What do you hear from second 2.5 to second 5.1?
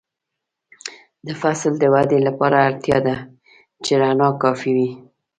اړتیا ده چې رڼا کافي وي.